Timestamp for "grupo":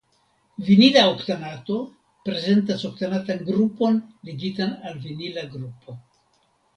5.57-5.95